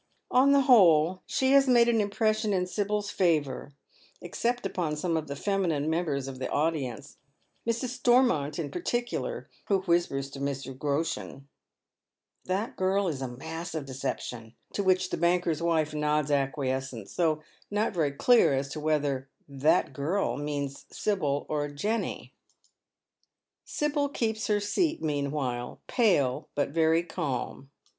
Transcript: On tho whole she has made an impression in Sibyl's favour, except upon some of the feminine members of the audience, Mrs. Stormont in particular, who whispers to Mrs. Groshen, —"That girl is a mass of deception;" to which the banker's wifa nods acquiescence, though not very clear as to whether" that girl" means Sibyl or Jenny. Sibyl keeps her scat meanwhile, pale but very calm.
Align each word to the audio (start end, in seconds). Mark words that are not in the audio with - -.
On 0.31 0.51
tho 0.51 0.61
whole 0.61 1.21
she 1.27 1.51
has 1.51 1.67
made 1.67 1.87
an 1.87 2.01
impression 2.01 2.53
in 2.53 2.65
Sibyl's 2.65 3.11
favour, 3.11 3.71
except 4.19 4.65
upon 4.65 4.95
some 4.95 5.15
of 5.15 5.27
the 5.27 5.35
feminine 5.35 5.91
members 5.91 6.27
of 6.27 6.39
the 6.39 6.49
audience, 6.49 7.17
Mrs. 7.67 7.89
Stormont 7.89 8.57
in 8.57 8.71
particular, 8.71 9.47
who 9.67 9.81
whispers 9.81 10.31
to 10.31 10.39
Mrs. 10.39 10.79
Groshen, 10.79 11.45
—"That 12.51 12.77
girl 12.77 13.07
is 13.07 13.21
a 13.21 13.27
mass 13.27 13.75
of 13.75 13.85
deception;" 13.85 14.55
to 14.73 14.81
which 14.81 15.11
the 15.11 15.17
banker's 15.17 15.61
wifa 15.61 15.93
nods 15.93 16.31
acquiescence, 16.31 17.15
though 17.15 17.43
not 17.69 17.93
very 17.93 18.11
clear 18.11 18.55
as 18.55 18.69
to 18.69 18.79
whether" 18.79 19.29
that 19.67 19.93
girl" 19.93 20.35
means 20.35 20.87
Sibyl 20.91 21.45
or 21.47 21.67
Jenny. 21.67 22.33
Sibyl 23.65 24.09
keeps 24.09 24.47
her 24.47 24.59
scat 24.59 24.99
meanwhile, 25.03 25.79
pale 25.85 26.49
but 26.55 26.69
very 26.71 27.03
calm. 27.03 27.69